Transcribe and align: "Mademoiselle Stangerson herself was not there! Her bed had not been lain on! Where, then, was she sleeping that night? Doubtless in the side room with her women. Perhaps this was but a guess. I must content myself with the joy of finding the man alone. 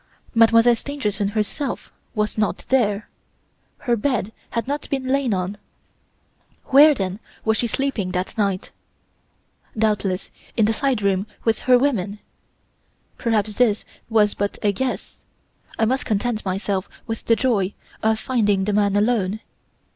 "Mademoiselle 0.33 0.73
Stangerson 0.73 1.27
herself 1.33 1.91
was 2.15 2.35
not 2.35 2.65
there! 2.69 3.07
Her 3.77 3.95
bed 3.95 4.31
had 4.49 4.67
not 4.67 4.89
been 4.89 5.05
lain 5.09 5.31
on! 5.31 5.59
Where, 6.69 6.95
then, 6.95 7.19
was 7.45 7.57
she 7.57 7.67
sleeping 7.67 8.09
that 8.13 8.35
night? 8.35 8.71
Doubtless 9.77 10.31
in 10.57 10.65
the 10.65 10.73
side 10.73 11.03
room 11.03 11.27
with 11.43 11.59
her 11.69 11.77
women. 11.77 12.17
Perhaps 13.19 13.53
this 13.53 13.85
was 14.09 14.33
but 14.33 14.57
a 14.63 14.71
guess. 14.73 15.23
I 15.77 15.85
must 15.85 16.03
content 16.07 16.43
myself 16.43 16.89
with 17.05 17.23
the 17.25 17.35
joy 17.35 17.75
of 18.01 18.17
finding 18.17 18.63
the 18.63 18.73
man 18.73 18.95
alone. 18.95 19.39